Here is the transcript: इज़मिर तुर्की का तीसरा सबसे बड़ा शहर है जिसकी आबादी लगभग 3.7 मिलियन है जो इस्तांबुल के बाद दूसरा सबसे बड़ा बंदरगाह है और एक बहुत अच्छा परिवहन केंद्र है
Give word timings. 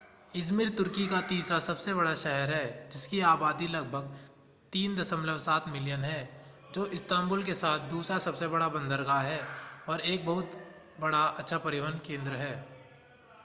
इज़मिर 0.35 0.69
तुर्की 0.69 1.05
का 1.07 1.19
तीसरा 1.21 1.57
सबसे 1.59 1.93
बड़ा 1.93 2.13
शहर 2.13 2.51
है 2.51 2.89
जिसकी 2.91 3.19
आबादी 3.31 3.67
लगभग 3.67 4.15
3.7 4.73 5.67
मिलियन 5.67 6.03
है 6.03 6.23
जो 6.73 6.85
इस्तांबुल 6.91 7.43
के 7.43 7.53
बाद 7.53 7.87
दूसरा 7.89 8.17
सबसे 8.17 8.47
बड़ा 8.47 8.67
बंदरगाह 8.69 9.21
है 9.23 9.39
और 9.89 10.01
एक 10.07 10.25
बहुत 10.25 10.59
अच्छा 11.03 11.57
परिवहन 11.59 12.01
केंद्र 12.05 12.31
है 12.37 12.53